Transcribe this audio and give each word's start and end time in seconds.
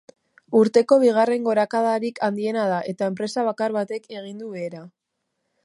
Urteko 0.59 0.95
bigarren 1.03 1.43
gorakadarik 1.47 2.21
handiena 2.29 2.63
da, 2.71 2.79
eta 2.93 3.11
enpresa 3.13 3.45
bakar 3.49 3.77
batek 3.77 4.09
egin 4.23 4.43
du 4.45 4.49
behera. 4.57 4.83